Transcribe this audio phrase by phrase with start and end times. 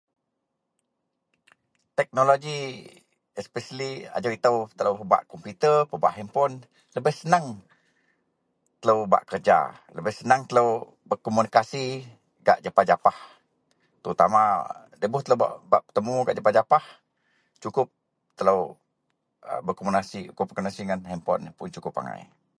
[1.97, 2.59] Teknologi
[3.41, 4.55] especially ajau itou
[4.99, 6.51] pebak komputer, pebak henpon
[6.97, 7.45] lebeh seneng
[8.81, 9.57] telou bak kerja,
[9.95, 10.69] lebeh seneng telou
[11.09, 11.85] berkomunikasi
[12.45, 13.13] gak japah-japah
[14.01, 14.41] terutama
[15.01, 15.37] dibuh telou
[15.71, 16.83] bak petemu gak japah-japah
[17.63, 17.87] cukup
[18.37, 18.61] telou
[19.65, 22.21] berkomunikasi ngan henpon yen un cukup angai